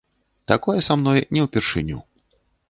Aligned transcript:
Такое 0.51 0.79
са 0.87 0.97
мной 1.01 1.19
не 1.37 1.45
ўпершыню. 1.45 2.01